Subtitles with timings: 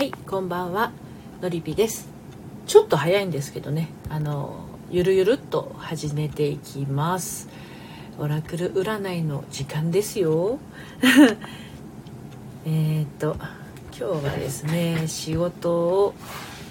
[0.00, 0.92] はいこんばんは。
[1.42, 2.08] のりぴです。
[2.66, 3.90] ちょっと早いんですけどね。
[4.08, 7.50] あのゆるゆるっと始めていきます。
[8.18, 10.58] オラクル占いの時間ですよ。
[12.64, 13.36] えっと
[13.94, 16.14] 今日はですね仕事を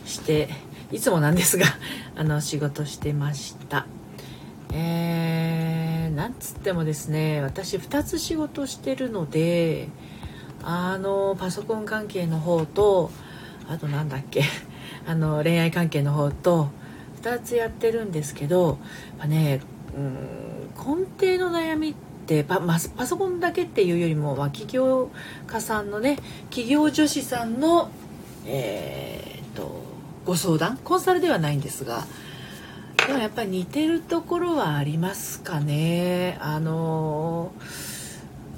[0.07, 0.49] して
[0.91, 1.67] いつもなんですが
[2.17, 3.85] あの仕事してました。
[4.73, 9.87] えー、なんつってもですね私2つ仕事してるので
[10.63, 13.11] あのパソコン関係の方と
[13.69, 14.43] あとなんだっけ
[15.07, 16.69] あの恋愛関係の方と
[17.21, 18.77] 2つやってるんですけど
[19.19, 19.61] やね
[19.95, 21.93] うん根底の悩みっ
[22.25, 25.09] てパパソコンだけっていうよりも、まあ、起業
[25.47, 26.17] 家さんのね
[26.49, 27.89] 企業女子さんの
[28.45, 29.81] えー、っと
[30.25, 32.05] ご相談コンサルではないんですが
[33.07, 36.37] でもやっぱり似てるところはありますかね。
[36.41, 37.51] あの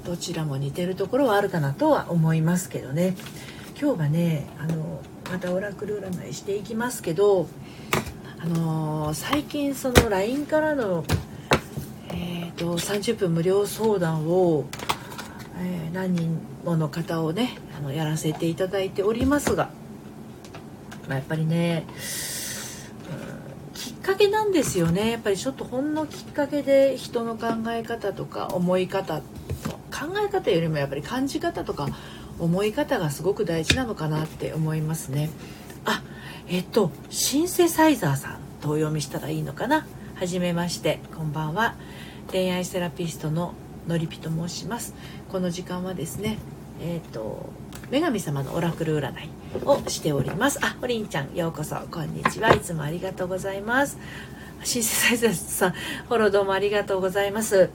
[0.04, 3.14] どちらも似てるところはあるかなとは思いますけどね。
[3.80, 7.48] 今日はねあのまたオラクル占いしていきますけど
[8.38, 11.04] あの最近その LINE からの、
[12.10, 14.66] えーと、30分無料相談を、
[15.58, 19.70] えー、何人もの方をねあのやらせていただいておりますが、
[21.08, 21.84] まあ、やっぱりね
[23.74, 25.10] きっかけなんですよね。
[25.12, 29.22] やっぱりちょっとほんのきっかけで人の考え方とか思い方っ
[30.02, 31.86] 考え方よりもやっぱり感じ方とか
[32.40, 35.30] 思い方がすごく大事なのかなって思いますね。
[35.84, 36.02] あ
[36.48, 39.86] えっとシンセサイザーさんとお読みしたらいいのかな？
[40.16, 40.98] はじめまして。
[41.16, 41.76] こんばんは。
[42.32, 43.54] 恋愛セラピストの
[43.86, 44.94] のりぴと申します。
[45.30, 46.38] この時間はですね
[46.80, 47.50] えっと
[47.90, 49.28] 女神様のオラクル占い
[49.64, 50.58] をしております。
[50.62, 51.76] あおりんちゃんようこそ。
[51.92, 52.52] こんにちは。
[52.52, 53.98] いつもありがとうございます。
[54.64, 57.70] シンセサイザーさんフォローどうもありがとうございます。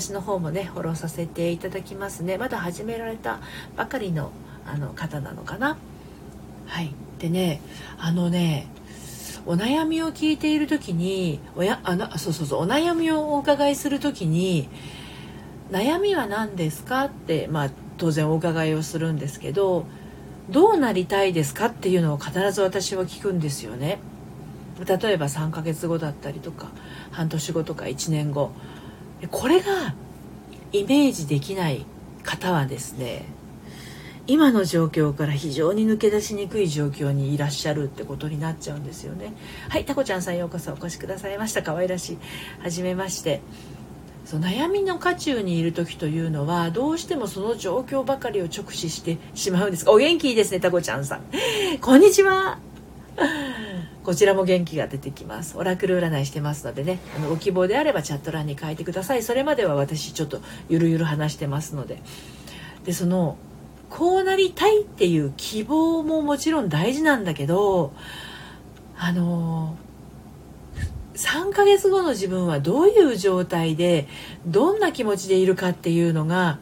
[0.00, 3.38] 私の方もねフォローさせていただきますねまだ始められた
[3.76, 4.32] ばかりの
[4.66, 5.78] あの方なのかな
[6.66, 7.60] はいでね
[7.98, 8.66] あのね
[9.46, 14.68] お悩みを聞いている時におやあなそうそうそうお悩みをお伺いする時に
[15.70, 19.86] 「悩みは何ですか?」ってまあ当然お伺いをするんですけど
[20.50, 23.98] 「どうなりたいですか?」っていうのを必ず私は聞くんですよね。
[24.80, 26.66] 例えば3ヶ月後だったりとか
[27.12, 28.50] 半年後とか1年後
[29.30, 29.94] これが
[30.72, 31.86] イメージできない
[32.22, 33.24] 方はですね
[34.26, 39.34] 今の状況から非常に抜け出しにくい状況にいらっしゃるってことになっちゃうんですよね。
[39.68, 41.62] はいタコちゃんさんようこそお越しくださいました。
[41.62, 42.18] 可愛らしい。
[42.62, 43.42] 初めまして。
[44.24, 49.88] そう悩みの渦中にいる時というのはどうしてもその状況ばかりを直視してしまうんです。
[49.90, 51.20] お元気いいですねタコちゃんさん。
[51.82, 52.58] こんにちは。
[54.04, 55.56] こちらも元気が出てきます。
[55.56, 56.98] オラクル占いしてますのでね。
[57.16, 59.22] あのご希望であればチャット欄に書いてください。
[59.22, 62.02] それまでは私ちょっとゆるゆる話してますので。
[62.84, 63.38] でその
[63.88, 67.94] こうなりたいっていう希望ももちろん大事なんだけど
[68.98, 69.76] あの
[71.14, 74.06] 3ヶ月後の自分はどういう状態で
[74.46, 76.58] どんな気持ちでいるかっていうのが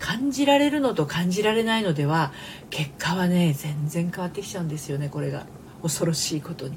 [0.00, 2.32] 感じられるのと感じられないのでは
[2.70, 5.46] 結果はね全然変わってきちゃうんですよねこれが。
[5.82, 6.76] 恐ろしいことに。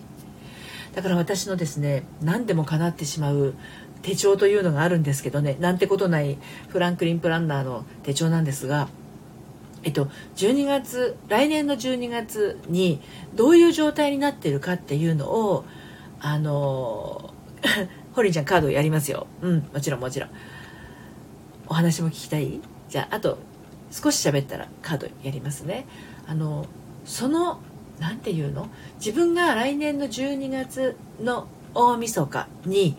[0.94, 3.54] だから私のですね何でも叶ってしまう
[4.02, 8.90] 手帳というのがあるんですけどねなんてことないフランクリン・プランナーの手帳なんですが
[9.84, 13.02] えっと、12月来年の12月に
[13.34, 15.66] どういう状態になってるかっていうのを
[16.20, 17.34] あの
[18.14, 19.26] ホリンちゃんカードやりますよ。
[19.42, 20.30] うんもちろんもちろん。
[21.68, 22.60] お話も聞きたい？
[22.90, 23.40] じゃああと
[23.90, 25.88] 少し喋ったらカードやりますね。
[26.28, 26.68] あの
[27.06, 27.60] その
[28.02, 28.68] 何て言うの？
[28.98, 32.98] 自分が来年の12月の大晦日に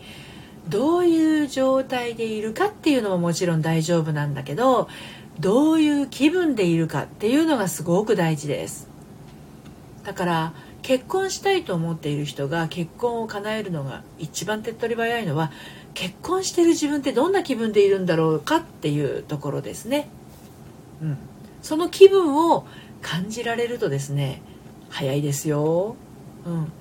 [0.69, 4.87] どういう状態でいるかっていうのももちろん大丈夫なんだけど
[5.39, 8.87] どういう気分でいるかっていうのがすごく大事です。
[10.03, 15.51] だから結婚したいと思っている人が結婚を叶えるのが一番手っ取り早いのは
[15.93, 20.09] 結婚してる自分ってどんな気分でいるんだろうかっていうところですね、
[21.01, 21.17] うん、
[21.61, 22.65] その気分を
[23.01, 24.41] 感じられるとですね
[24.93, 25.95] 早いですよ、
[26.45, 26.71] うん、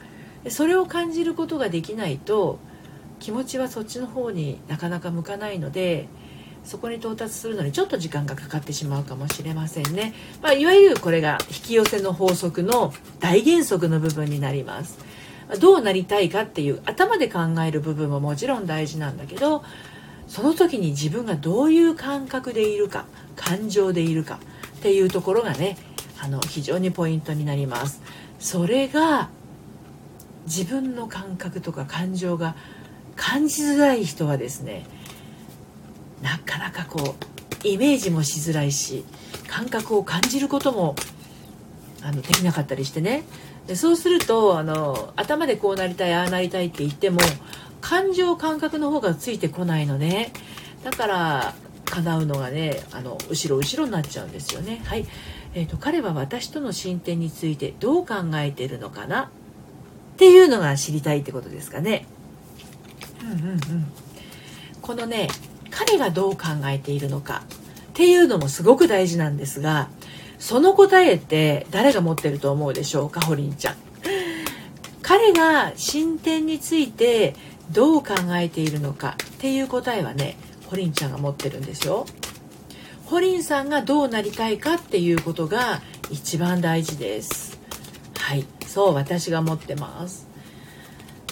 [0.44, 2.58] でそれを感じることができないと
[3.20, 6.08] 気持ちはそっちの方になかなか向かないので
[6.62, 14.98] そこに到達するのにちょっと時間がかかってしまうかもしれませんね、まあ、いわゆるこれが引き寄せの法則の大原則の部分になります。
[15.60, 19.62] どうなりたいかっていう頭で考える部分ももちろん大事なんだけど
[20.26, 23.04] その時に自分がどういう感覚でいるか
[23.36, 24.38] 感情でいるか
[24.78, 25.76] っていうところがね
[26.22, 28.00] あの非常にポイントになります。
[28.38, 29.28] それが
[30.46, 32.54] 自分の感覚とか感情が
[33.16, 34.86] 感じづらい人はですね
[36.22, 37.16] なかなかこ
[37.64, 39.04] うイメージもしづらいし
[39.48, 40.94] 感覚を感じることも
[42.02, 43.24] あのできなかったりしてね。
[43.66, 47.20] でそうするとあの頭でこうなりたいああなりたいって言っても
[47.80, 50.32] 感情感覚の方がついてこないのね。
[50.84, 51.54] だから
[51.84, 54.82] 叶うのがねあの後ろ後ろになっちゃうんですよね。
[54.84, 55.06] はい、
[55.54, 59.24] えーと、彼は私との進展についてどう考えてるのかな？
[59.24, 62.06] っていうのが知りたいってことですかね。
[63.22, 63.60] うんうんうん。
[64.80, 65.28] このね
[65.70, 67.42] 彼がどう考えているのか？
[67.90, 69.88] っていうのもすごく大事なんですが
[70.38, 73.76] その答えって誰が持ってると思うでしょうかホリンちゃん？
[75.02, 77.34] 彼が進展について
[77.70, 79.16] どう考えているのか？
[79.22, 82.06] っていう答えはねホリンちゃんが持ってるんですよ
[83.12, 87.60] ホリンさんがどうなりたいかっていうことが一番大事です。
[88.16, 90.26] はいそう私が持ってます。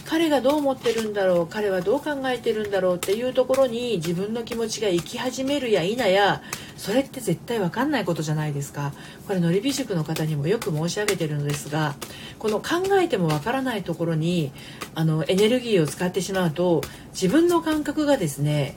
[0.05, 6.43] 彼がどう思ってるんだろう彼はどう考えてるんだろうっていうところに自分の気持ちが生き始めるや否や
[6.77, 8.93] それって絶対分かんないことじゃないですか。
[9.27, 11.95] これのりび塾の方にもよく申し上げてるのですが
[12.39, 14.53] この考えても分からないところに
[14.95, 16.83] あのエネルギーを使ってしまうと
[17.15, 18.77] 自分の感覚がですね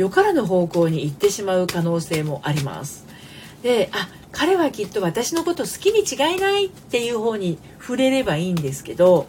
[0.00, 3.04] よからぬ方向に行ってしまう可能性もあります。
[3.62, 9.26] であ彼はきっと私のこと好きに違いないっていう方に触れればいいんですけど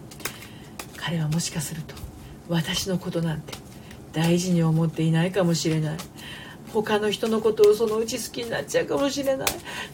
[0.96, 1.94] 彼はもしかすると
[2.48, 3.54] 私のことなんて
[4.14, 5.98] 大事に思っていないかもしれない。
[6.72, 9.48] 他の人のことをそのうち好きになっちゃうかもしれない。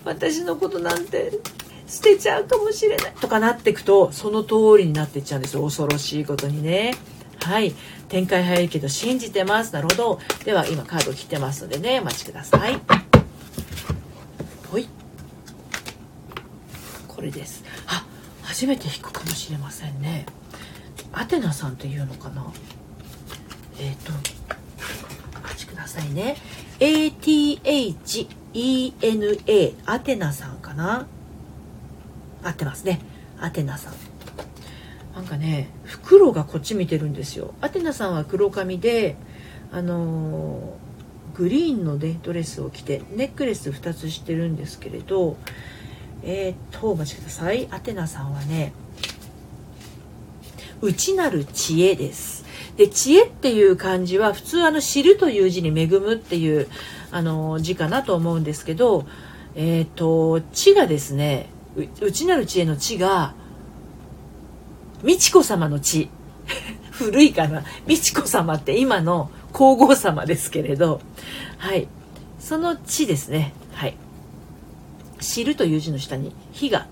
[0.05, 1.31] 私のことなんて
[1.87, 3.13] 捨てちゃうかもしれない。
[3.19, 5.63] とかなっていくとその通りになっていっちゃうんですよ。
[5.63, 6.93] 恐ろしいことにね。
[7.39, 7.73] はい。
[8.09, 9.73] 展開早いけど信じてます。
[9.73, 10.19] なるほど。
[10.45, 11.99] では今カード切ってますのでね。
[11.99, 12.79] お待ちください。
[14.69, 14.87] ほい。
[17.07, 17.63] これです。
[17.87, 18.05] あ
[18.43, 20.25] 初めて弾くかもしれませんね。
[21.11, 22.45] アテナさんっていうのかな。
[23.79, 24.13] えっ、ー、と
[25.37, 26.37] お待ちくださいね。
[26.79, 28.15] ATHENA
[29.85, 31.07] アテナさんかな。
[32.43, 33.01] 合ってますね。
[33.39, 33.93] アテナさん。
[35.17, 39.15] なんかね袋がこっち見てるんですよアテナさんは黒髪で
[39.71, 40.77] あの、
[41.35, 45.35] グリーンの、ね、ドレスを着てネックレス2つしてるんですけれど
[46.23, 48.73] えっ、とお待ちくださいアテナさんはね
[50.81, 52.45] 内なる知恵です。
[52.75, 56.67] で知恵っていう漢字は普通あの知るという字に恵むっていう
[57.09, 59.07] あの字かなと思うんですけど、
[59.55, 61.49] えっ、と知がですね
[62.01, 63.33] 内なる知恵の知が
[65.03, 66.09] 美智子様の知
[66.91, 67.63] 古いかな。
[67.85, 71.01] 美智子様って今の皇后様ですけれど。
[71.57, 71.87] はい。
[72.39, 73.53] その知ですね。
[73.73, 73.95] はい。
[75.19, 76.87] 知るという字の下に「火」が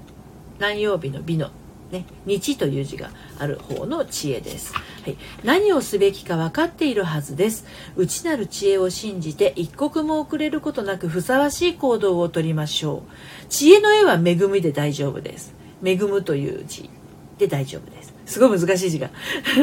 [0.60, 1.52] 何曜日の美の
[1.92, 4.82] ね、日という字がある方の知恵です、は
[5.12, 7.66] い、何をすべきか分かっているはずです。
[7.96, 13.46] 内なる知恵を信じて一刻も遅れることなくふさわしい行動をとりましょう。
[13.50, 15.54] 知恵の絵は恵みで大丈夫です。
[15.84, 16.90] 恵むという字。
[17.38, 18.14] で大丈夫です。
[18.26, 19.10] すごい難しい字が。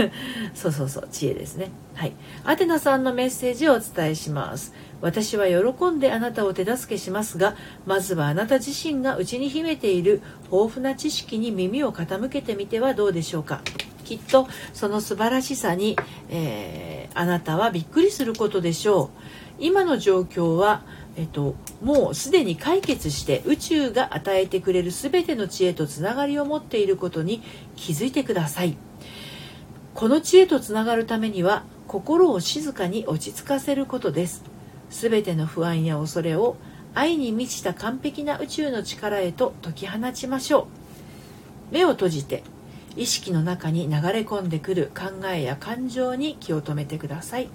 [0.54, 1.70] そうそうそう知恵ですね。
[1.94, 2.12] はい。
[2.44, 4.72] アテナさんのメッセージをお伝えします。
[5.00, 13.62] 私は喜んであなたを手助けしますがまずはあなた自身が内に秘めている豊富な知識に耳を傾けてみてはどうでしょうか。
[14.04, 15.96] きっとその素晴らしさに、
[16.28, 19.22] えー、あなたはびっくりすることでしょう。
[19.58, 20.82] 今の状況は
[21.16, 27.42] えっと、もうすでに解決して宇宙が与えてくれる全ての知恵とつながりを持っていることに
[27.76, 28.76] 気づいてください。
[29.94, 34.42] この知恵とつながるためには心を静かに落ち着かせることです。
[34.90, 36.56] 全ての不安や恐れを
[36.94, 41.74] 愛に満ちた完璧な宇宙の力へと解き放ちましょう。
[41.74, 42.42] 目を閉じて
[42.96, 47.48] 意識の中に流れ込んでくる考えや感情に気を止めてください。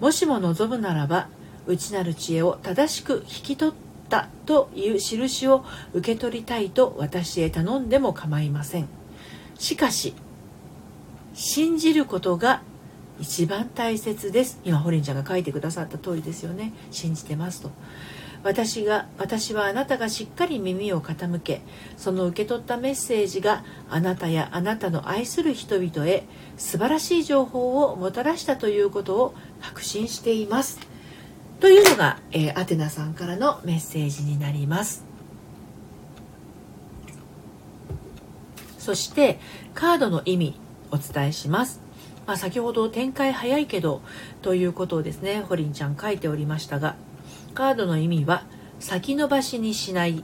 [0.00, 1.28] もしも望むならば
[1.66, 3.74] 内なる知恵を正しく引き取っ
[4.08, 8.88] たという印を受け取りたいと私へ頼んでも構いません。
[9.58, 10.14] しかし
[11.34, 12.62] 信じることが
[13.20, 14.60] 一番大切です。
[14.64, 16.72] 今ホリンちゃんが書いてくださった通りですよね。
[16.90, 17.70] 信じてますと。
[18.44, 21.62] 私が私はあなたがしっかり耳を傾け
[21.96, 26.24] その受け取ったメッセージがあなたやあなたの愛する人々へ
[26.58, 30.78] 素晴らしい情報をもたらしたということを確信しています。
[31.64, 35.02] というのが、えー、アテナさんからのメッセージになります。
[38.76, 39.38] そして
[39.72, 41.80] カードの意味お伝えします。
[42.26, 44.02] まあ、先ほど展開早いけど
[44.42, 46.96] ということをですねホリンちゃん書いておりましたが
[47.54, 48.44] カードの意味は
[48.78, 50.22] 先延ばしにしない。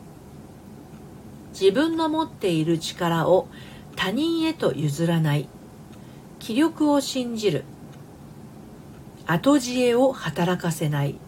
[1.59, 3.49] 自分の持っている力を
[3.97, 5.49] 他人へと譲らない。
[6.38, 7.64] 気力を信じる。
[9.26, 11.18] 後知恵を働かせない。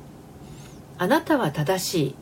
[0.99, 2.15] あなたは正しい。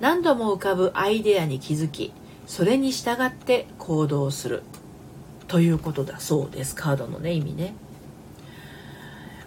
[0.00, 2.12] 何度も浮かぶアイデアに気づき
[2.46, 4.62] それに従って行動する。
[5.48, 6.74] ということだそうです。
[6.74, 7.74] カードのね意味ね。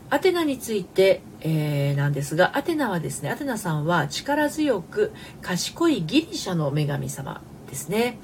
[0.10, 8.18] アテナについて、えー、なんですがアテナはですねアテナさんは力強く賢いギリシャの女神様ですね。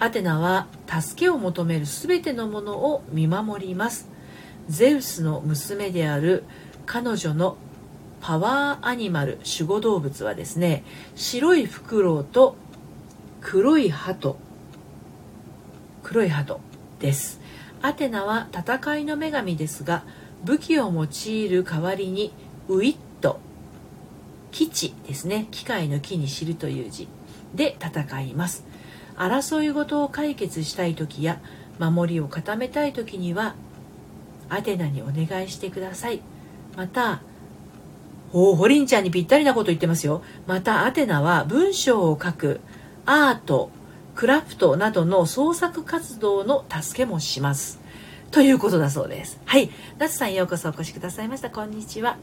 [0.00, 4.08] アテナは助けを求める全てのものを見守ります。
[4.68, 6.44] ゼウスの娘である
[6.86, 7.56] 彼女の
[8.20, 10.84] パワーアニマル守護動物はですね
[11.16, 12.56] 白いフクロウと
[13.40, 14.36] 黒い鳩
[16.02, 16.60] 黒い鳩
[16.98, 17.40] です。
[17.82, 20.04] アテナは戦いの女神ですが
[20.44, 22.32] 武器を用いる代わりに
[22.68, 23.40] ウィット
[24.52, 27.08] 基地ですね機械の木に知るという字
[27.54, 28.64] で戦います。
[29.16, 31.40] 争い事を解決したい時や
[31.78, 33.54] 守りを固めたい時には
[34.48, 36.20] アテナにお願いしてください。
[36.76, 37.22] また
[38.32, 40.22] おおホリンちゃんにぴったりなこと言ってますよ。
[40.46, 42.60] またアテナは文章を書く
[43.06, 43.70] アート
[44.14, 47.80] クラフトなどの創作活動の助けもします。
[48.30, 49.40] ということだそうです。
[49.44, 49.70] はい。
[49.98, 51.50] 夏さんようこそお越しくださいました。
[51.50, 52.16] こんにちは。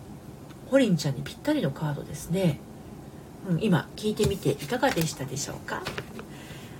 [0.69, 2.59] ホリンちゃんにぴったりのカードですね、
[3.49, 5.81] うん、今聞いてみていかがでしたでしょうか？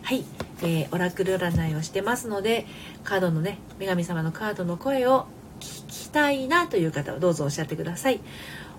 [0.03, 0.25] はい、
[0.61, 2.65] えー、オラクル占いをしてますので
[3.05, 5.25] カードのね女神様のカードの声を
[5.61, 8.19] 聞きたいなという方はどうぞおっしゃってください。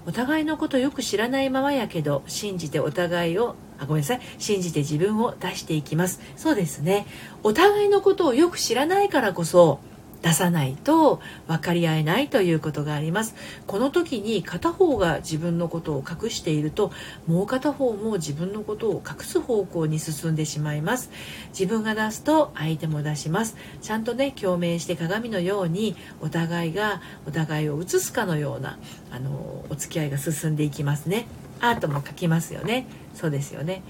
[0.07, 4.21] お互いのことよく知らないままやけど信じてお互いをあごめんなさい。
[4.39, 6.21] 信じて自分を出していきます。
[6.37, 7.07] そうですね。
[7.43, 9.81] お互いのことをよく知らないからこそ
[10.23, 13.35] 出さないと分かり合えないということがあります。
[13.67, 16.93] この時に片方が自分のことを隠していると
[17.27, 21.11] もう片方も自分のことを隠す方向に進んでしまいます。
[21.51, 23.57] 自分が出すと相手も出します。
[23.81, 28.79] ちゃんとね共鳴して鏡のようにお互いがお互いを映すかのような
[29.11, 31.27] あのお付き合いが進んでいきますね。
[31.61, 32.87] アートも描きますよね。
[33.15, 33.83] そうですよね。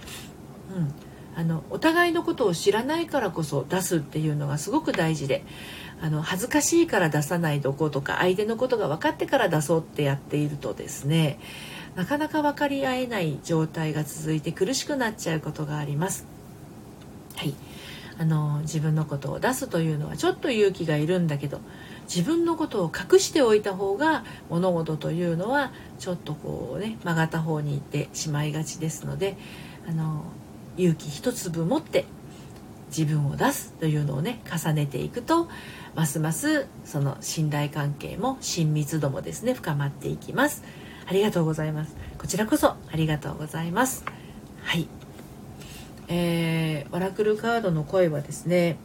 [0.76, 0.92] うん。
[1.36, 5.44] あのお互いのことを知らないからこそ出すっていうのがすごく大事で。
[6.00, 11.38] あの恥ずかしいから出さないどことか相手のことが分かってから出そうってやっているとですね
[11.96, 16.26] なかなか分かり合えない状態が続いて苦しくなっちゃうことがあります。
[17.34, 17.54] はい
[18.20, 21.60] あの自分のことを出すというのはちょっと勇気がいるんだけど
[22.12, 29.36] 自分のことを隠しておいた方が物事というのはちょっとこうね曲がった方に行ってしまいがちですので
[29.88, 30.24] あの
[30.76, 32.06] 勇気一粒持って
[32.88, 35.48] 自分を出すというのをね重ねていくと
[35.98, 40.62] ますますその信頼関係も親密度もですね深まっていきます。
[41.08, 41.96] ありがとうございます。
[42.18, 44.04] こちらこそありがとうございます。
[44.62, 44.86] はい。
[46.06, 48.76] えー、オラクルカードの声はですね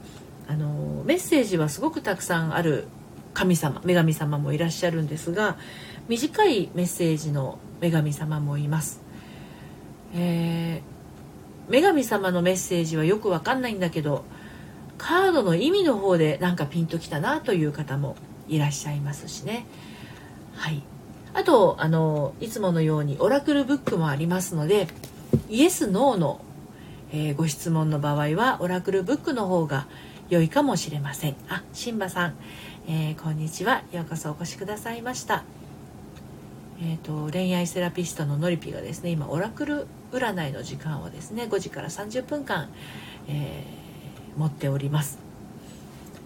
[0.48, 2.88] あのメッセージはすごくたくさんある
[3.36, 5.58] 神様女神様もいらっしゃるんですが
[6.08, 9.02] 短いメッセージの女神様もいます、
[10.16, 14.26] えー、女神様のメッセージはよくわかんないんだけど
[14.98, 18.16] カードの意味の方でなんかピンときたなという方も
[18.48, 19.66] いらっしゃいますしね。
[20.56, 20.82] はい。
[21.34, 24.88] あとあのいつものようにオラクルブックもありますので
[25.50, 26.42] イエス・ノーの、
[27.12, 29.88] えー、ご質問の場合はオラクルブックの方が
[30.30, 31.36] 良いかもしれません。
[31.50, 32.36] あシンバさん、
[32.88, 33.84] えー、こんにちは。
[33.92, 35.44] ようこそお越しくださいました。
[36.82, 42.70] えーと、恋愛セラピストののりぴがですね今オラクル占いの時間をですね5時から30分間、
[43.28, 43.83] えー
[44.38, 45.20] 持っております。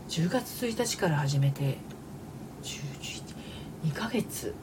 [0.10, 1.78] 10月1日から始めて
[3.84, 4.54] 2ヶ月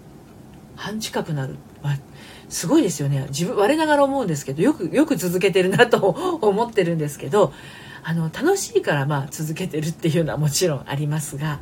[0.77, 1.99] 半近くなる、まあ、
[2.49, 3.27] すごいですよね。
[3.29, 6.09] 自分我ながら思うんですけどよくよく続けてるなと
[6.41, 7.53] 思ってるんですけど
[8.03, 11.61] あの楽しいからまあ続けてるっていうのはもちろんありますが、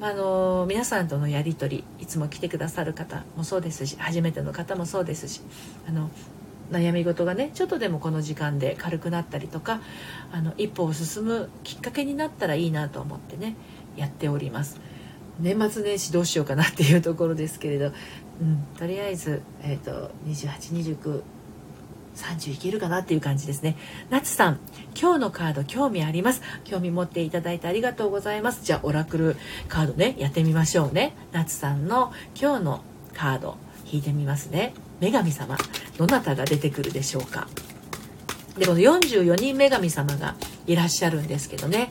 [0.00, 5.40] ま、あの皆さんとのやり取りいつも来てくださる方もそうですし初めての方もそうですし
[5.88, 6.10] あの
[6.70, 9.80] 悩み事がねちょっとでもこの時間で軽くなったりとか
[10.32, 13.56] あの一歩を進むきっかけになったらいいなと思ってね
[13.96, 14.80] やっております
[15.40, 21.22] 年末年始どうしようかなっていうところですけれど、うん、とりあえず、えーと、2829
[22.14, 23.76] 30いけるかなっていう感じですね。
[24.10, 24.60] 夏さん、
[25.00, 26.42] 今日のカード興味あります。
[26.64, 28.64] 興味持っていただいてありがとうございます。
[28.64, 29.36] じゃあ、オラクル
[29.68, 31.14] カードね、やってみましょうね。
[31.32, 32.80] 夏さんの今日の
[33.14, 33.56] カード
[33.90, 34.74] 引いてみますね。
[35.02, 35.58] 女神様
[35.98, 37.48] どなたが出てくるでしょうか。
[38.56, 41.90] でこの44人女神様がいらっしゃるんですけどね、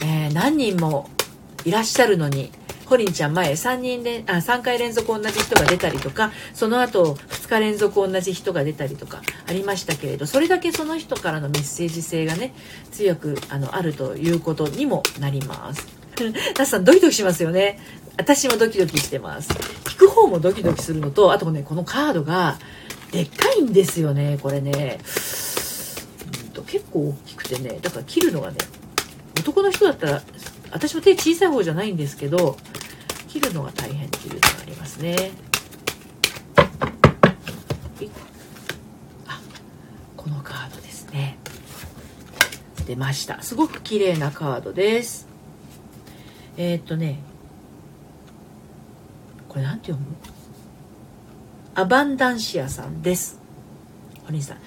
[0.00, 1.08] えー、何人も
[1.64, 2.52] いらっしゃるのに
[2.84, 12.52] ホリンちゃん前3人であ3回連続同じ人が出たりとかその後2日連続同じ人が出たりとかありましたけれどそれだけその人からのメッセージ性がね
[12.92, 16.04] 強くあのあるということにもなります。
[16.54, 17.80] タスさんドキドキしますよね。
[18.16, 19.50] 私もドキドキしてます。
[19.50, 22.58] 聞く方もドキドキするのとあとねこのカードが
[23.12, 24.98] でっかいんですよねこれね、
[26.46, 28.58] うん、と結構大きくてねだから切るのがね
[29.38, 30.22] 男の人だったら
[30.72, 32.56] 私も手小さい方じゃないんですけど
[33.28, 35.32] 切るのが大変っていうのがありますね。
[39.26, 39.40] あ
[40.16, 41.38] このカードですね。
[42.86, 43.42] 出ました。
[43.42, 45.28] すごく綺麗なカードです。
[46.56, 47.20] えー、っとね
[49.54, 50.16] これなんて読む？
[51.76, 53.38] アバンダンシアさんです。
[54.26, 54.58] ホリンさん。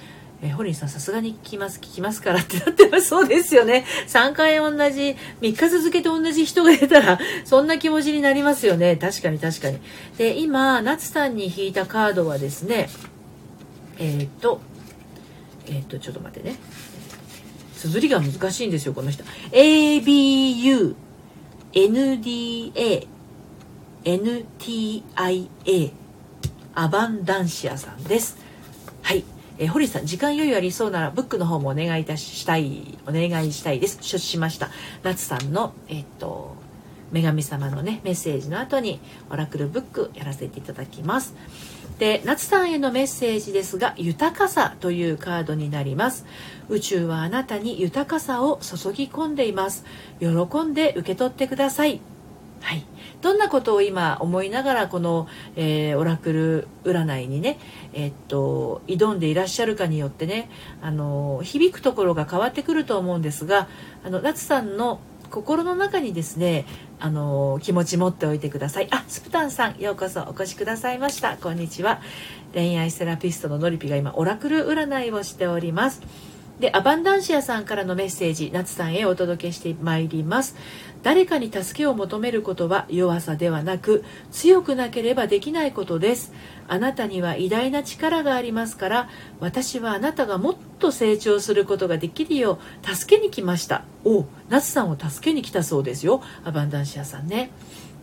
[0.41, 3.07] えー、ホリンさんさすがに聞きます聞きますからってなってます。
[3.07, 3.83] そうですよね。
[4.07, 8.95] 3回同じ3日続けて同じ人が出たらそんな気持ちになりますよね。
[8.95, 9.79] 確かに確かに。
[10.17, 12.87] で今夏さんに引いたカードはですね
[13.99, 14.61] えっ、と
[15.65, 16.55] えっ、とちょっと待ってね。
[17.75, 19.25] 綴りが難しいんですよこの人。
[19.51, 20.95] ABU
[21.73, 23.16] NDA
[24.07, 25.91] NTIA
[26.75, 28.37] アバンダンシアさんです。
[29.01, 29.25] はい。
[29.57, 33.97] えー、堀さん時間余裕ありそうならブックの方もお願いいたしたいお願いしたいです。
[33.99, 34.69] 承知しました。
[35.03, 36.55] 夏さんのえっ、と
[37.11, 41.35] 女神様のねメッセージの後にオラクルブックやらせていただきます。
[41.99, 46.25] で夏さんへのメッセージですが豊かさというカードになります。
[46.69, 49.83] 宇宙はあなたに豊かさを注ぎ込んでいます。
[50.21, 50.27] 喜
[50.63, 51.99] んで受け取ってください。
[52.61, 52.85] はい、
[53.21, 57.59] どんなことを今思いながらこの、えー、オラクル占いにね、
[57.93, 60.49] えー、っと挑んでいらっしゃるかによってね
[60.81, 63.67] あの響くところが変わってくると思うんですが
[64.03, 64.99] あの夏さんの
[65.29, 66.65] 心の中にですね
[66.99, 68.87] あの気持ち持っておいてください。
[68.91, 71.37] あスプタンさんようこそお越しくださいました。
[71.37, 72.01] こんにちは。
[72.53, 76.01] 恋愛セラピストののりぴが今オラクル占いをしております。
[76.59, 80.55] でアバンダンシアさんからのメッセージ夏さんへお届けしてまいります。
[81.03, 86.33] 誰かに助けを求めることは弱さではなく強くなければできないことです。
[86.67, 93.83] あなたには偉大な力がありますから私はあなたがもっと成長することができるよう助けに来ました。
[94.03, 96.21] おお夏さんを助けに来たそうですよ。
[96.43, 97.51] アバンダンシアさんね。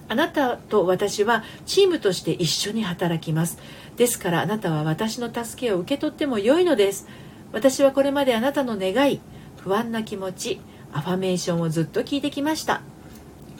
[0.08, 3.58] あなたと私はチームとして一緒に働きます。
[3.96, 7.06] ですからあなたは私の助けを受け取っても良いのです。
[7.52, 9.20] 私はこれまであなたの願い
[9.58, 10.60] 不安な気持ち
[10.94, 12.80] アファメーションをずっと聞いてきました。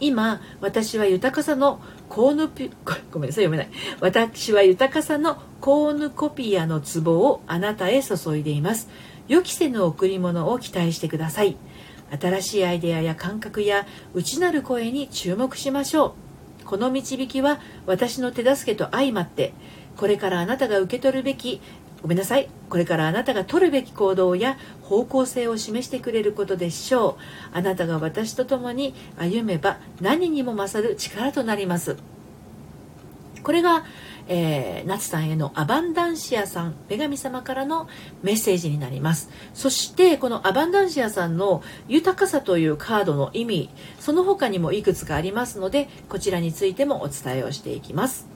[0.00, 2.70] 今私は豊かさのコーヌピ
[3.12, 3.68] ごめんなさい読めない。
[4.00, 8.88] 私は豊かさのコーヌコピアの壺をあなたへ注いでいます。
[9.28, 11.56] 予期せぬ贈り物を期待してください。
[12.20, 16.14] 新しいアイデアや感覚や内なる声に注目しましょ
[16.62, 16.64] う。
[16.64, 19.52] この導きは私の手助けと相まって
[19.96, 21.60] これからあなたが受け取るべき
[22.04, 22.50] ごめんなさい。
[22.68, 27.56] これからあなたが取るべき行動や方向性を示してくれることでしょう。
[27.56, 31.96] あなたが私と共に歩めば何にも勝る力となります。
[33.42, 33.86] これが、
[34.28, 37.88] えー、夏さんへのアバンダンシアさん女神様からの
[38.22, 39.30] メッセージになります。
[39.54, 48.33] そしてこのアバンダンシアさんの豊かさというカードの意味その他にもいくつかありますのでこちらについてもお伝えをしていきます。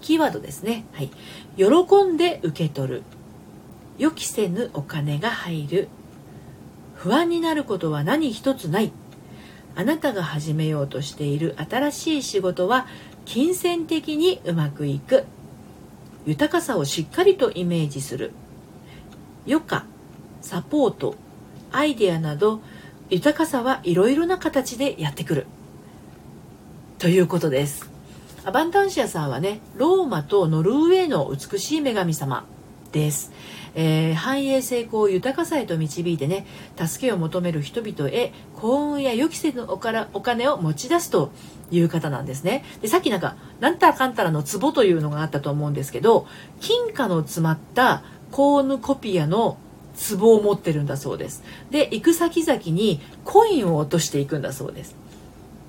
[0.00, 0.84] キーワードですね。
[0.92, 1.10] はい。
[1.56, 3.02] 喜んで受け取る。
[3.98, 5.88] 予期せぬお金が入る。
[6.94, 8.92] 不安になることは何一つない。
[9.74, 12.86] あなたが始めようとしている新しい仕事は
[13.24, 15.24] 金銭的にうまくいく。
[16.26, 18.32] 豊かさをしっかりとイメージする。
[19.46, 19.86] 余暇、
[20.42, 21.14] サポート、
[21.70, 22.60] アイデアなど
[23.10, 25.46] 豊かさはいろいろな形でやってくる。
[26.98, 27.97] ということです。
[28.48, 32.46] アバンタンシアさんはねローマとノルウェーの美しい女神様
[32.92, 33.30] です、
[33.74, 36.46] えー、繁栄成功豊かさへと導いてね
[36.82, 41.30] 助けを求める人々へ幸運や予期せぬおからお金を持ち出すと
[41.70, 42.64] いう方なんですね。
[42.80, 46.26] でさっきなんかなんたらかんたらの壺というのがあったと思うんですけど
[46.62, 49.58] 金貨の詰まったコーヌコピアの
[50.18, 51.44] 壺を持ってるんだそうです。
[51.70, 54.96] で行く先々にコインを落としていくんだそうです。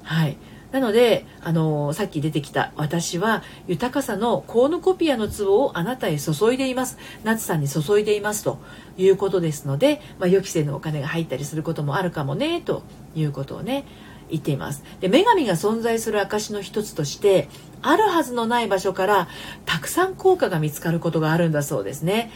[0.03, 0.37] はい。
[0.71, 6.97] なので、あのー、さっき出てきた私は豊かさのコーヌコピアの壺をあなたへ注いでいます。
[7.23, 8.59] 夏さんに注いでいますと
[8.97, 12.83] いうことですので、まあ、予期せぬお金が入ったりすることもあるかもねと
[13.15, 13.85] いうことをね
[14.29, 14.83] 言っています。
[14.99, 17.49] で女神が存在する証の一つとして
[17.81, 19.27] あるはずのない場所から
[19.65, 22.31] たくさん効果が見つかることがあるんだそうですね。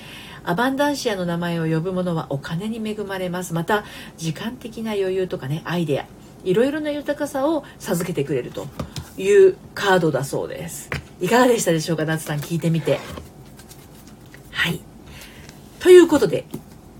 [0.45, 3.53] アバンダンシアの名前を呼ぶ者はお金に恵まれます。
[3.53, 3.85] また
[4.17, 6.05] 時間的な余裕とかねアイデア。
[6.43, 8.67] いろいろな豊かさを授けてくれると
[9.17, 10.89] いうカードだそうです。
[11.21, 12.99] いかがでしたでしょうか夏さん聞いてみて。
[14.51, 14.79] はい。
[15.79, 16.45] ということで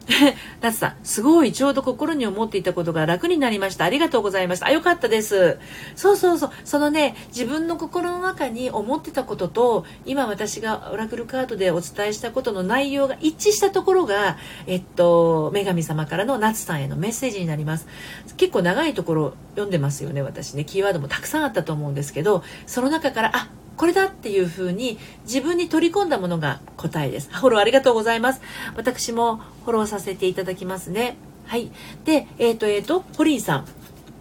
[0.61, 3.85] 夏さん、すごい、ちょうど心に思っていたことが楽になりました。
[3.85, 4.67] ありがとうございました。
[4.67, 5.57] あ、よかったです。
[5.95, 6.51] そうそうそう。
[6.65, 14.37] そのね、自分の心の中に思ってたことと、今私がオラクルカードでお伝えしたことの内容が一致したところが、
[14.67, 17.87] えっと、女神様からの夏さんへのメッセージになります。
[18.35, 20.65] 結構長いところ読んでますよね、私ね。
[20.65, 27.29] キーワードもたくさんあったと思うんですけど、その中から、あ、これだっていうふうに自分に取り込んだものが答えです。
[27.31, 28.41] フォローありがとうございます。
[28.75, 31.15] 私もフォローさせていただきますね。
[31.45, 31.71] はい。
[32.05, 33.65] で、えっ、ー、と、えっ、ー、と、ポリンさん、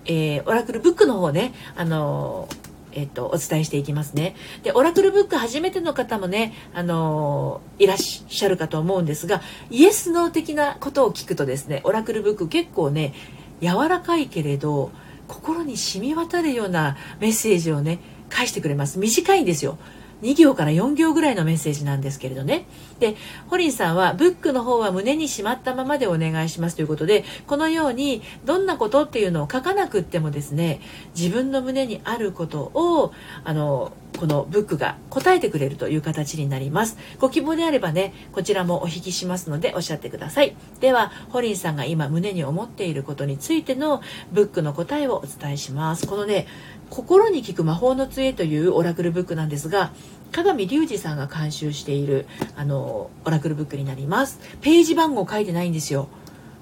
[0.07, 2.49] えー、オラクルブックの方ね、あの
[2.95, 4.37] えっと、お伝えしていきますね。
[4.63, 13.15] で、オラクルブック初めての方もね、あのいらっしゃるかと思うんですが、イエスノー的なことを聞くとですね、オラクルブック結構ね、
[13.61, 14.91] 柔らかいけれど、
[15.29, 18.01] 心に染み渡るようなメッセージをね、
[18.33, 19.79] 返してくれます短いんですよ
[20.23, 22.65] 2行から4行ぐらいのメッセージなんですけれどね。
[23.01, 23.17] で、
[23.49, 30.81] ホリンさんは、ブックの方は胸にしまったままでお願いしますということで、このように、どんなことっていうのを書かなくってもですね、
[31.17, 33.13] 自分の胸にあることを、
[33.45, 36.97] あの、このブックが答えてくれるという形になります。
[37.19, 40.55] ご希望であればね、こちらもお引きしますのでおっしゃってください。
[40.81, 46.07] では、ホリンさんが今胸に思っていることについてのブックの答えをお伝えします。
[46.07, 46.47] このね、
[46.93, 49.93] 心に聞く魔法の杖というオラクルブックなんですが
[50.31, 54.39] 鏡隆二さんが監修しているあのオラクルブックになります。
[54.61, 56.09] ページ番号書いてないんですよ。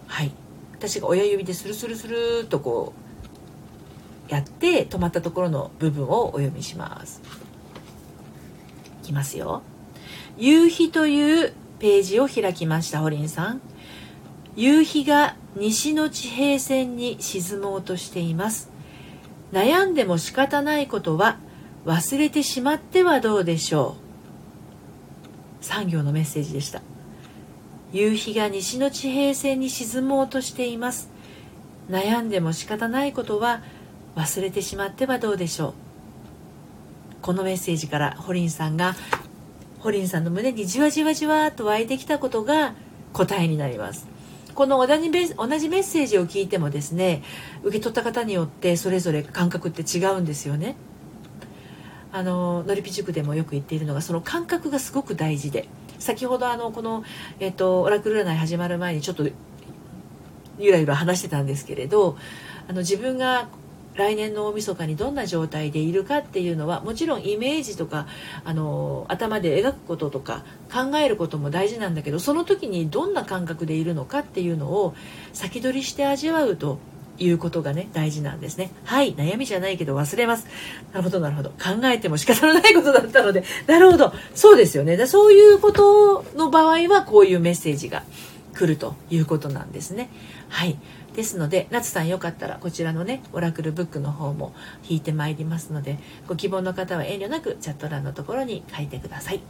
[0.07, 0.31] はい。
[0.73, 2.93] 私が親指でスルスルスルっとこ
[4.29, 7.21] うやって止まったところの部分をお読みします。
[9.03, 9.62] いきますよ。
[10.38, 13.61] 夕日というページを開きましたホリンさん。
[14.55, 18.71] 夕日が西の地平線に沈もうとしています。
[19.53, 21.39] 悩んでも仕方ないことは
[21.85, 23.97] 忘れてしまってはどうでしょ
[25.63, 25.65] う。
[25.65, 26.83] 産業のメッセージでした。
[27.93, 31.11] 夕日が西の地平線に沈もうとしています。
[31.89, 33.63] 悩んでも仕方ないことは
[34.15, 35.75] 忘れてしまってはどうでしょう。
[37.23, 38.95] このメッセージからホリンさんが
[39.81, 42.75] ホリンさんの胸にじわじわじわと湧いてきたことが
[43.13, 44.07] 答えになります。
[44.61, 47.23] この同じメッセージを聞いてもですね
[47.62, 50.77] 受け取った方によってそれぞれ感覚って違うんですよね。
[52.12, 55.66] あののりぴ塾でもよく言っているのがその感覚がすごく大事で
[55.99, 57.05] 先ほどあのこの、
[57.38, 59.27] えっと、オラクル占い始まる前にちょっと
[60.59, 62.18] ゆらゆら話してたんですけれど
[62.68, 63.49] あの自分が
[63.94, 68.07] 来年の大晦日にどんな状態でいるかっていうのはもちろんイメージとか
[68.44, 74.94] あの頭で描くこととか考えることも大事なんだけどその時にどんな感覚でいるのかっていうのを
[75.33, 76.79] 先取りして味わうと
[77.18, 78.70] いうことがね大事なんですね。
[78.85, 80.46] はい悩みじゃないけど忘れます。
[80.92, 81.50] なるほどなるほど。
[81.50, 83.44] 考えても仕方のないことだったので。
[83.66, 84.12] なるほど。
[84.35, 84.96] そうですよね。
[84.96, 88.03] だそういうことの場合はこういうメッセージが
[88.55, 90.09] 来るということなんですね。
[90.48, 90.79] はい。
[91.14, 94.55] ですので夏さんよかったらこちらのねオラクルブックの方も
[94.88, 99.40] 引いてまいりますのでご希望の方は遠慮なくチャット欄のところに書いてください。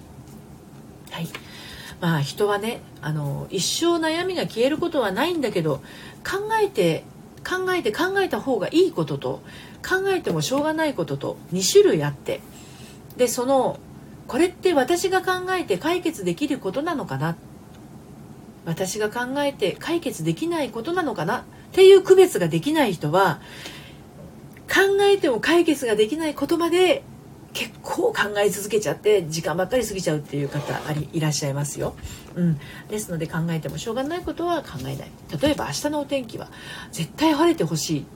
[1.10, 1.28] はい
[2.00, 5.82] まあ人はねあの一生悩みが消えることはないんだけど
[6.24, 7.04] 考えて
[7.46, 9.42] 考えて考えた方がいいことと
[9.86, 12.40] 考えてもしょうがないことと2種類あって
[13.16, 13.78] でその
[14.28, 17.49] これって私が考えて解決できることなのかなって
[18.64, 21.38] 私が考えて解決できないことなのかな？
[21.38, 21.42] っ
[21.72, 23.40] ていう区別ができない人は
[24.68, 27.02] 考えても解決ができないことまで
[27.52, 31.96] 結構考え続けちゃって時間ばっかり過ぎちゃうっていう方ありいらっしゃいますよ、
[32.36, 35.10] うん、ですので考えてもしょうがないことは考えない。
[35.40, 36.50] 例えば明日のお天気は
[36.92, 38.06] 絶対晴れてほしい。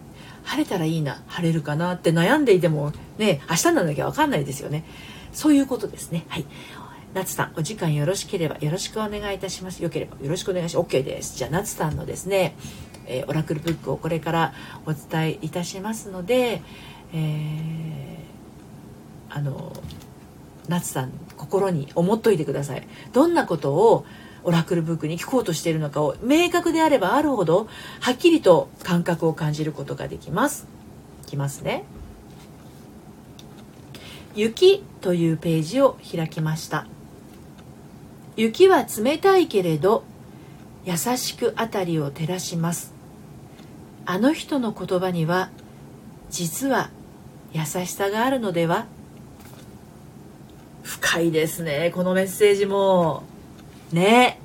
[0.44, 1.22] 晴れたらいいな。
[1.26, 4.84] 晴れるかなって悩んでいてもね明日なんなきゃ分かんないですよね。
[5.32, 6.26] そういうことですね。
[6.28, 6.44] はい。
[7.14, 9.82] 夏さんお時間よろしければよろしくお願いいたします。
[9.82, 10.86] よければよろしくお願いします。
[10.88, 11.36] OK です。
[11.38, 12.56] じゃあ夏さんのですね、
[13.06, 14.52] えー、オラクルブックをこれから
[14.84, 16.60] お伝えいたしますので、
[17.12, 19.72] えー、あの
[20.68, 22.86] 夏さん心に思っといてください。
[23.12, 24.04] どんなことを
[24.42, 27.68] オラクルブックに聞こうとしているのかを明確であればあるほど
[28.00, 30.66] はっきりと感覚を感じることができます。
[31.22, 31.84] いきますね。
[34.34, 36.88] 雪というページを開きました。
[38.36, 40.02] 雪は冷たいけれど
[40.84, 42.92] 優しく辺りを照らします。
[44.06, 45.50] あの人の言葉には
[46.30, 46.90] 実は
[47.52, 48.86] 優しさがあるのでは。
[50.82, 53.22] 深いですねこのメッセージも。
[53.92, 54.40] ね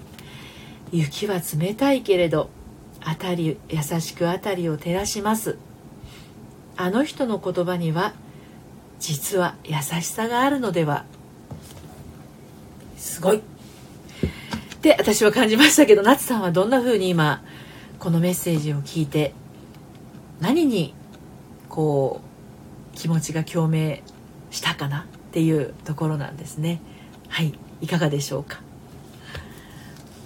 [0.91, 2.49] 雪は冷たいけれど
[3.01, 5.57] 辺り優しく辺りを照らします。
[6.77, 8.13] あの人の言葉には
[8.99, 11.05] 実は優しさがあるのでは。
[12.95, 13.41] すごい。
[14.79, 17.43] って私は感じましたけど夏さんはどんな風に今
[17.99, 19.33] このメッセージを聞いて
[20.39, 20.93] 何に
[21.67, 22.21] こ
[22.93, 24.01] う気持ちが共鳴
[24.51, 26.81] したかなっていうところなんですね。
[27.27, 28.61] はいいかがでしょうか。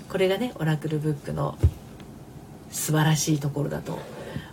[0.08, 1.58] これがねオラクルブックの
[2.70, 3.98] 素晴らしいところだと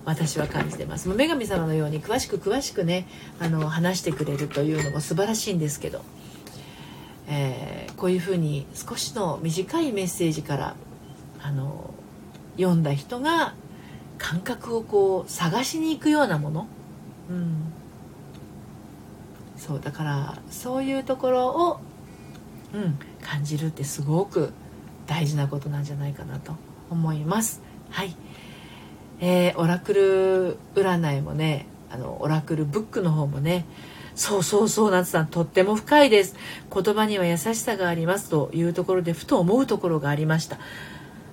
[0.07, 1.11] 私は感じてます。
[1.11, 3.07] 女神様のように詳しく詳しくね
[3.39, 6.03] あの話してくれるというのも素晴らしいんですけど、
[7.33, 10.75] えー、こういうふうに少しの短いメッセージから
[11.41, 11.95] あの
[12.57, 13.55] 読んだ人が
[14.19, 16.67] 感覚をこう探しに行くようなもの、
[17.31, 17.73] うん、
[19.57, 21.81] そうだからそういうところを、
[22.75, 24.53] うん、感じるってすごく
[25.07, 26.55] 大事なことなんじゃないかなと
[26.91, 27.63] 思います。
[27.91, 28.15] はい、
[29.21, 33.65] えー、オラクル占いもねあのオラクルブックの方もね
[34.21, 36.37] そうそうそう夏さんとっても深いです。
[36.71, 38.29] 言葉には優しさがあります。
[38.29, 40.59] というところでふと思うところがありました。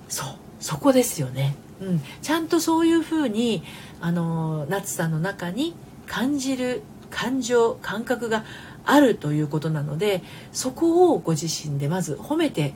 [0.08, 3.62] そうそこですよね、うん、ちゃんとそういうふうに
[4.00, 5.74] あの夏さんの中に
[6.06, 8.46] 感じる感情感覚が
[8.86, 10.22] あるということなので
[10.52, 12.72] そこをご自身でまず褒めて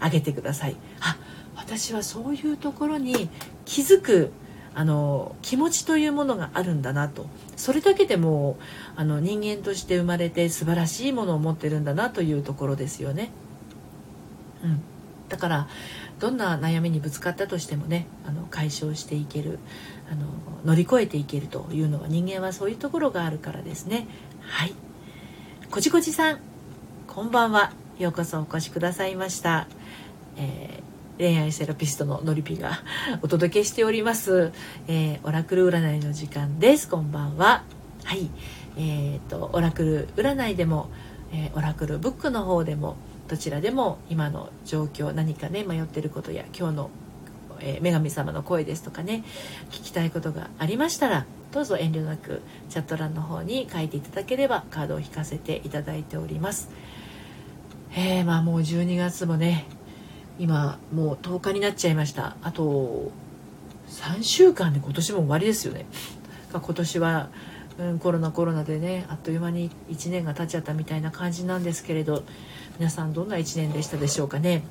[0.00, 0.76] あげてください。
[1.00, 1.16] あ
[1.56, 3.30] 私はそういうところに
[3.64, 4.32] 気づく
[4.78, 7.26] あの気持ちというものがあるんだなと。
[7.56, 8.58] それだけでも
[8.94, 13.30] あの人間として生まれて素晴らしいものを持ってるんだなというところですよね。
[14.62, 14.82] うん、
[15.30, 15.68] だから
[16.18, 19.58] どんな悩みにぶつかったとしてもねあの解消していける
[20.10, 20.26] あの
[20.64, 24.06] 乗り越えていけるというのは人間はそういうところがあるからですね。
[24.42, 24.74] はい。
[25.70, 26.40] こじこじさん
[27.06, 27.72] こんばんは。
[27.98, 29.66] ようこそお越しくださいました、
[30.36, 32.82] えー、恋愛セラピストののりぴが
[33.22, 34.52] お届けしております、
[34.86, 36.88] えー、オラクル占いの時間です。
[36.88, 37.64] こんばんは。
[38.04, 38.30] はい。
[38.76, 40.90] えーと、オラクル占いでも、
[41.32, 42.96] えー、オラクルブックの方でも
[43.28, 46.90] どちらでも今の状況何かね迷ってることや今日の
[47.58, 49.24] えー、女神様の声ですとかね
[49.70, 56.68] 聞きたいことがありましたらどうぞ遠慮なくチャット欄の方に書いていただければカードを引かせていただいております。
[57.98, 59.64] えー、まあもう12月もね
[60.38, 63.10] 今もう10日になっちゃいましたあと
[63.88, 65.86] 3週間で今年も終わりですよね
[66.52, 67.28] 今年は、
[67.78, 72.22] うん、コロナコロナでねあっという間に1年が経っちゃったみたいな感じなんですけれど
[72.78, 74.62] 皆さんどんな1年でしたでしょうかね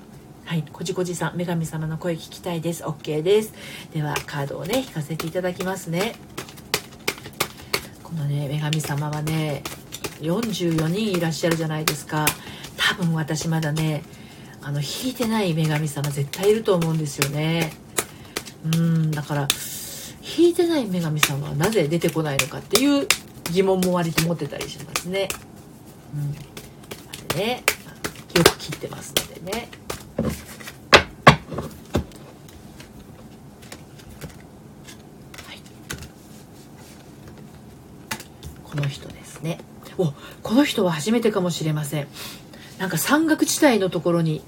[0.46, 2.84] はい、こじこじさん、女神様の声聞きたいです。
[2.84, 3.52] OK です。
[3.96, 6.14] では、カードをね、引かせていただきますね。
[8.04, 9.64] このね、女神様はね、
[10.22, 12.28] 44人いらっしゃるじゃないですか。
[12.78, 14.04] 多分私まだね、
[14.66, 17.72] あの、引いてない女神様絶対いると思うんですよね。
[18.64, 19.48] うん、だから、
[20.38, 23.08] 引いてない女神様はなぜ出てこないのかっていう
[23.52, 25.30] 疑問も割と持ってたりしますね。
[26.16, 26.32] うん。
[26.32, 27.64] あれね、
[28.36, 29.70] よく切ってますのでね。
[38.64, 39.60] この人ですね
[39.98, 40.12] お
[40.44, 42.08] この人は初めてかもしれません
[42.78, 44.42] なんか山岳地帯のところに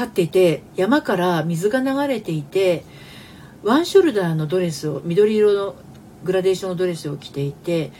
[0.00, 2.84] 立っていて山から水が流れていて
[3.62, 5.74] ワンショルダーのドレスを緑色の
[6.24, 7.92] グラデーションのドレスを着ていて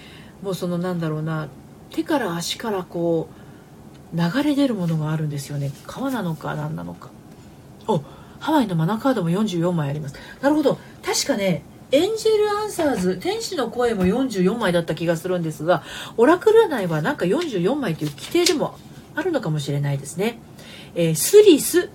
[0.43, 1.49] もうそのなんだろうな
[1.91, 3.29] 手から足からこ
[4.15, 5.71] う流れ出るものがあるんですよね。
[5.87, 7.11] 川なのか何なのか。
[7.87, 8.03] お
[8.41, 10.15] ハワイのマナカードも44枚あります。
[10.41, 10.79] なるほど。
[11.05, 15.83] 確かねエンジェルアンサーズ天使の声も44枚だった気がするんですが
[16.17, 18.77] オラクル占いはなんか44枚という規定でも
[19.15, 20.39] あるのかもしれないですね、
[20.95, 21.89] えー、スリス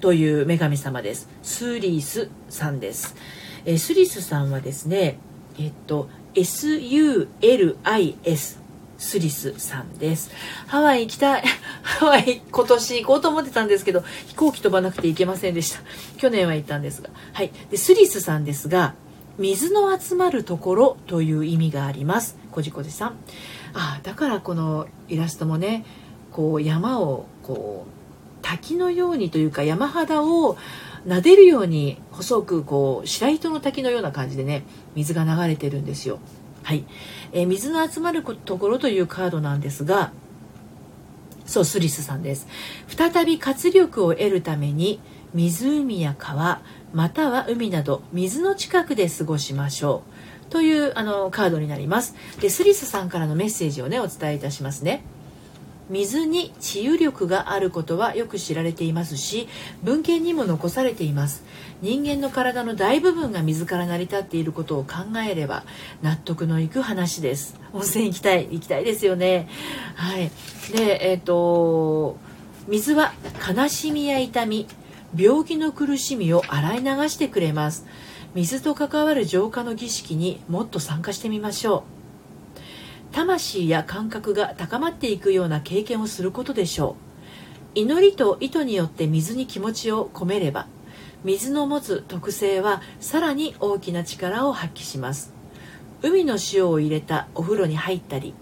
[0.00, 3.14] という女神様ですスリスさんです、
[3.64, 5.18] えー、スリスさんはですね
[5.58, 7.28] えっと SULIS
[9.00, 10.30] スリスさんです。
[10.66, 11.42] ハワイ行きたい。
[11.82, 15.80] ハワイ今年行こうと思ってたんですけど、飛行機飛ばなくて行けませんでした。
[16.18, 17.08] 去年は行ったんですが。
[17.32, 17.50] はい。
[17.70, 18.94] で、スリスさんですが、
[19.38, 22.36] 水の集まるところという意味があります。
[22.52, 23.14] こじこじさん。
[23.72, 25.86] あだからこのイラストもね、
[26.30, 27.99] こう山をこう
[28.42, 30.56] 滝のようにというか山肌を
[31.06, 36.18] 撫でるように細くこう白糸の滝のような感じでね水が流れてるんですよ。
[36.62, 36.84] はい、
[37.32, 40.12] えー、水の集まるところというカードなんですが
[41.46, 42.46] そうスリスさんです。
[42.88, 45.00] 再び活力を得るために
[45.34, 46.60] 湖や川
[46.92, 50.50] または海など水の近くで過ごしましょう。
[50.50, 52.14] というあのカードになります。
[52.40, 55.02] でスリスさんからのメッセージをねお伝えいたしますね。
[55.90, 59.48] 水に治癒力があることはよく知られていますし
[59.82, 61.44] 文献にも残されています。
[61.82, 65.64] 人間の体の大部分が水から成り立っていることを考えれば
[66.02, 67.58] 納得のいく話です。
[67.72, 69.48] 温泉行きたい行きたいですよね。
[69.96, 70.30] はい。
[70.72, 72.16] でえっ、ー、と
[72.68, 73.12] 水は
[73.46, 74.68] 悲しみや痛み
[75.16, 77.84] 病気の苦しみを洗い流してくれます。
[78.34, 81.99] 水と関わる浄化の儀式にもっと参加してみましょう。
[83.12, 86.96] 魂や感覚が高まっていくような経験をすることでしょ
[87.74, 87.78] う。
[87.78, 90.66] 祈りと意図によって水に気持ちを込めれば
[91.22, 95.32] 水の持つ特性はさらに大きな力を発揮します。
[96.02, 98.32] 海の塩を入れたお風呂に入ったり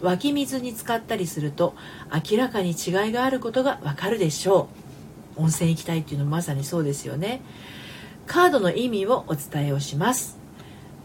[0.00, 1.74] 湧き水に浸かったりすると
[2.30, 4.68] 明らかに違いがあることがわかるでしょ
[5.36, 5.42] う。
[5.42, 7.42] 温泉行きたいっていうのもまさにそうですよね。
[8.26, 10.38] カードの意味をお伝えをします。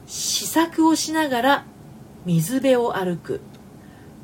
[0.08, 1.66] 試作をしながら
[2.26, 3.40] 水辺を歩く。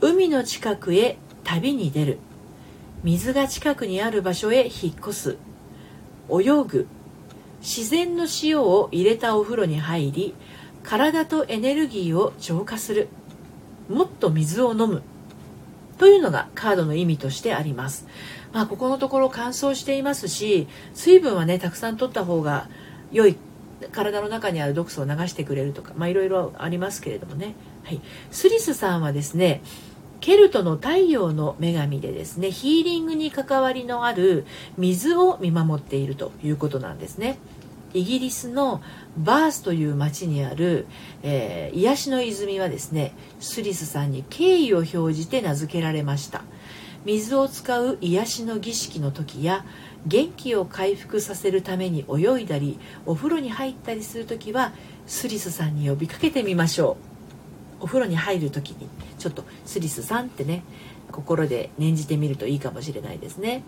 [0.02, 2.20] 海の近くへ旅に出る。
[3.04, 5.38] 水が近くにある場所へ引っ越す。
[6.30, 6.88] 泳ぐ。
[7.62, 10.36] 自然の塩を入れたお風呂に入り
[10.84, 13.08] 体とエネルギーを浄化する。
[13.90, 15.02] もっと水を飲む。
[15.98, 18.08] というのがカードの意味としてあります。
[18.52, 22.68] まあ、ここのところ乾燥していますし水分はねたくさん取った方が
[23.12, 23.38] 良い。
[23.92, 27.56] 体の中にある毒素を流してくれるとか、まあ、いろいろありますけれどもね、
[27.86, 29.62] はい、スリスさんはですね
[30.20, 37.38] ケルトの太陽の女神でですねヒーリングに関わりのある水を見守っているということなんですね。
[37.94, 38.82] イギリスの
[39.18, 40.86] バースという町にある、
[41.24, 46.44] えー、癒しの泉はですねスリスさんに敬意を表じて名付けられました。
[47.06, 49.64] 水を使う癒しの儀式の時や
[50.08, 54.74] 元気を回復させるために泳いだりお風呂に入ったりする時は
[55.06, 57.15] スリスさんに呼びかけてみましょう。
[57.86, 60.64] お風呂に入る時にちょっとスリスさんってね
[61.12, 63.62] 心で念じてみるといいかもしれないですね。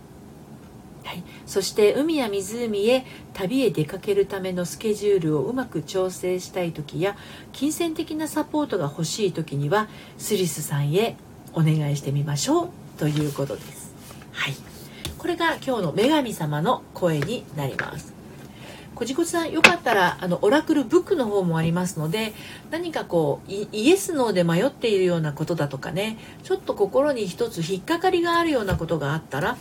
[1.03, 7.15] はい、そして海や湖へ旅へ出かけるためのスケジュールをうまく調整したい時や
[7.53, 11.15] 金銭的なサポートが欲しい時にはスリスさんへ
[11.53, 13.93] お願いしてみましょうということです。
[14.31, 14.55] はい、
[15.19, 18.16] これが今日の女神様の声になります。
[18.97, 22.33] こじこさんよかったらあのオラクルブックの方もありますので
[22.71, 29.55] 何かこうイエスノーで迷っているようなことだとかねちょっと心に一つ引っかかりがあるようなことがあったら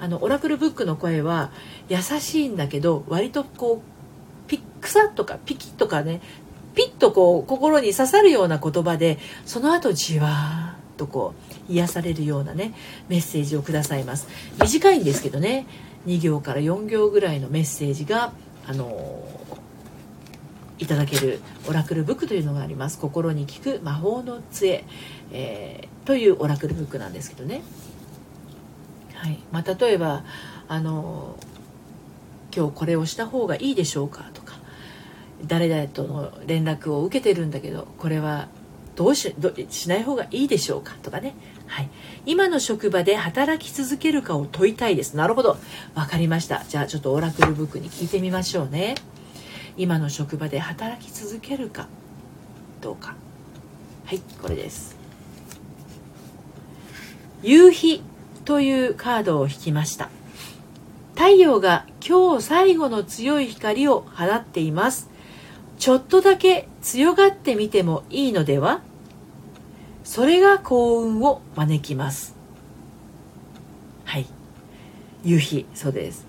[0.00, 1.52] あのオラクルブックの声は
[1.88, 6.20] 優しいんだけど割とこうピックサとかピキッとかね
[6.74, 11.34] ピッとこう心に刺さるような言葉でその後じわーっとこ
[11.68, 12.74] う癒されるようなね
[13.08, 14.26] メッセージをくださいます。
[14.60, 15.68] 短いんですけどね
[16.08, 18.32] 2行から4行ぐらいのメッセージが
[18.66, 19.28] あの
[20.78, 22.98] いただけるオラクルブックというのがあります。
[22.98, 24.84] 心に効く魔法の杖、
[25.32, 27.62] えー、というオラクルブックなんですけどね。
[29.14, 29.38] はい。
[29.52, 30.24] まあ、例えば
[30.68, 31.36] あの
[32.54, 34.54] 今日これをした方がいいでしょうかとか
[35.46, 38.48] 誰々との連絡を受けてるんだけどこれは
[38.96, 41.34] どうしどしない方がいいでしょうかとかね、
[41.70, 41.88] はい、
[42.26, 45.16] 今の職場で働き続けるかを問いたいです。
[45.16, 45.56] なるほど。
[45.94, 46.64] 分かりました。
[46.68, 48.96] じゃあちょっとオラクルブックに聞いてみましょうね。
[49.76, 51.86] 今の職場で働き続けるか
[52.80, 53.14] どうか。
[54.04, 54.96] はいこれです。
[57.44, 58.02] 夕日
[58.44, 60.10] というカードを引きました。
[61.14, 65.08] 太陽が今日最後の強い光を放っています。
[65.78, 68.82] ちょっとだけ強がってみてもいいのでは？
[70.04, 72.34] それが幸運を招きます。
[74.04, 74.26] はい。
[75.22, 75.66] 夕日。
[75.74, 76.26] そうです。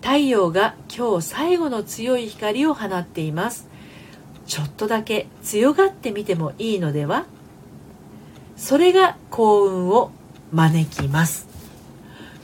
[0.00, 3.68] 太陽が今日最後の強い光を放っています。
[4.46, 7.26] ちょっとだけ強がってみてもいいのでは？
[8.56, 10.10] それが幸運を
[10.52, 11.46] 招きます。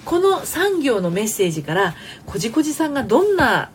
[0.04, 1.94] この産業のメッセージから
[2.26, 3.70] こじこじさんがどんな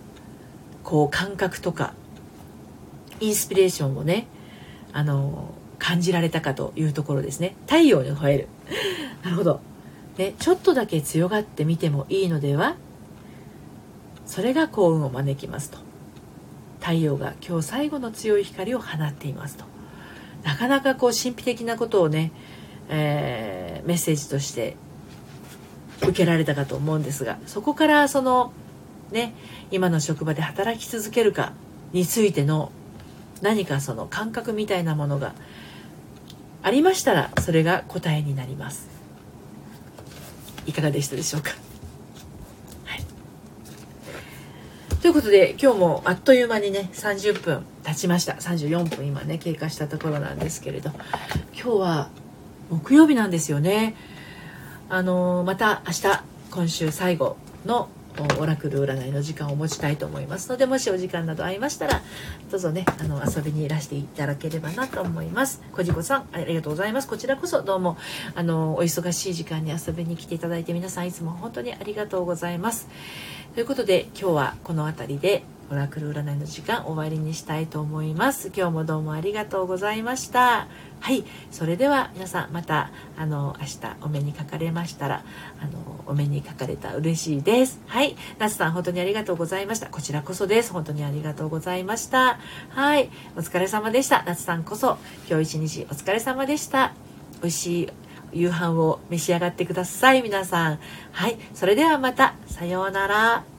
[0.83, 1.93] こう感覚とか
[3.19, 4.27] インスピレーションをね
[4.93, 7.55] あの感じられたかというところですね。
[7.65, 8.47] 太陽に吠える。
[9.23, 9.59] なるほど、
[10.17, 12.75] ね、ちょっとだけ強がってみてもいいのでは
[14.25, 15.79] それが幸運を招きますと。
[16.79, 19.65] 太陽が今日最後の強い光を放っていますと。
[20.43, 22.31] なかなかこう神秘的なことをね
[22.93, 24.75] えー、メッセージとして
[26.03, 28.51] 受けられたかと思うんですがそこからその
[29.11, 29.33] ね
[29.71, 31.53] 今の職場で働き続けるか
[31.93, 32.71] についての
[33.41, 35.33] 何かその感覚みたいなものが
[36.63, 38.87] ありましたらそれが答えになります。
[40.65, 41.49] いかがでしたでしょうか、
[42.85, 43.03] はい、
[45.01, 48.33] ということで今日もあっという間にね30分経ちました。
[48.33, 50.91] 34分今ね経過したところなんですけれど。
[51.53, 52.09] 今日は
[52.69, 53.95] 木曜日なんですよね。
[54.89, 57.89] あのまた明日今週最後の
[58.39, 62.01] オラクル占いの時間を持ちたいと思いますのでもしお時間など合いましたら
[62.49, 65.61] どうぞねあの遊びにいらしていただければなと思います。
[65.71, 67.07] こじこさんありがとうございます。
[67.07, 67.97] こちらこそどうも
[68.35, 72.87] あのお忙しい時間に遊びに来ていただいて皆さんいつも本当にありがとうございます。
[73.53, 78.51] ということで今日はこの辺りでオラクル占いの時間終わりにしたいと思います。
[78.53, 80.67] 今日もどうもありがとうございました。
[80.99, 81.23] はい。
[81.49, 85.23] それでは皆さんまたあの明日お目にかかれましたら
[85.61, 87.79] あのお目にかかれたら嬉しいです。
[87.87, 88.17] はい。
[88.37, 89.87] 夏さん本当にありがとうございました。
[89.87, 90.73] こちらこそです。
[90.73, 92.37] 本当にありがとうございました。
[92.71, 93.09] はい。
[93.37, 94.23] お疲れ様でした。
[94.23, 94.97] 夏さんこそ。
[95.29, 96.93] 今日一日お疲れ様でした。
[97.41, 97.89] 美味しい
[98.33, 100.79] 夕飯を召し上がってください皆さん。
[101.13, 101.37] はい。
[101.53, 102.35] それではまた。
[102.47, 103.50] さようなら。